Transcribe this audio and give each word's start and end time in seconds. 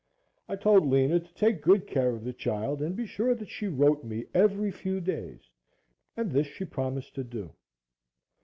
I 0.49 0.55
told 0.55 0.87
Lena 0.87 1.19
to 1.19 1.33
take 1.35 1.61
good 1.61 1.85
care 1.85 2.09
of 2.09 2.23
the 2.23 2.33
child 2.33 2.81
and 2.81 2.95
be 2.95 3.05
sure 3.05 3.35
that 3.35 3.49
she 3.51 3.67
wrote 3.67 4.03
me 4.03 4.25
every 4.33 4.71
few 4.71 4.99
days 4.99 5.47
and 6.17 6.31
this 6.31 6.47
she 6.47 6.65
promised 6.65 7.13
to 7.13 7.23
do. 7.23 7.53